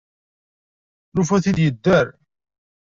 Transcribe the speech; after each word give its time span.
Nufa-t-id 1.13 1.57
yedder. 1.63 2.07